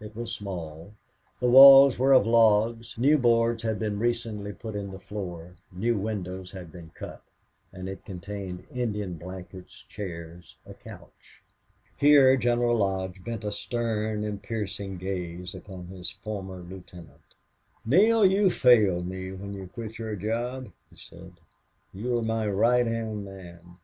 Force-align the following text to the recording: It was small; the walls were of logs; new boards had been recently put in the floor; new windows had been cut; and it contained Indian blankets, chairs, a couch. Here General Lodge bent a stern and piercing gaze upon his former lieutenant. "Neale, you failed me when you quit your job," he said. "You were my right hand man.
It 0.00 0.16
was 0.16 0.32
small; 0.32 0.94
the 1.38 1.50
walls 1.50 1.98
were 1.98 2.14
of 2.14 2.26
logs; 2.26 2.96
new 2.96 3.18
boards 3.18 3.62
had 3.62 3.78
been 3.78 3.98
recently 3.98 4.50
put 4.54 4.74
in 4.74 4.90
the 4.90 4.98
floor; 4.98 5.54
new 5.70 5.98
windows 5.98 6.50
had 6.52 6.72
been 6.72 6.92
cut; 6.94 7.20
and 7.74 7.86
it 7.90 8.02
contained 8.06 8.64
Indian 8.74 9.18
blankets, 9.18 9.82
chairs, 9.90 10.56
a 10.64 10.72
couch. 10.72 11.42
Here 11.98 12.38
General 12.38 12.74
Lodge 12.78 13.22
bent 13.22 13.44
a 13.44 13.52
stern 13.52 14.24
and 14.24 14.42
piercing 14.42 14.96
gaze 14.96 15.54
upon 15.54 15.88
his 15.88 16.08
former 16.08 16.60
lieutenant. 16.60 17.34
"Neale, 17.84 18.24
you 18.24 18.48
failed 18.48 19.06
me 19.06 19.30
when 19.32 19.52
you 19.52 19.66
quit 19.68 19.98
your 19.98 20.16
job," 20.16 20.72
he 20.88 20.96
said. 20.96 21.34
"You 21.92 22.14
were 22.14 22.22
my 22.22 22.48
right 22.48 22.86
hand 22.86 23.26
man. 23.26 23.76